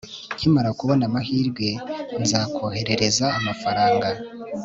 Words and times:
nkimara 0.35 0.69
kubona 0.79 1.03
amahirwe, 1.09 1.67
nzakoherereza 2.21 3.25
amafaranga 3.39 4.09